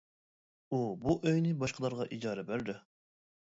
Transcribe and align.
ئۇ 0.69 0.79
بۇ 1.03 1.15
ئۆينى 1.19 1.53
باشقىلارغا 1.65 2.09
ئىجارە 2.17 2.49
بەردى. 2.51 2.79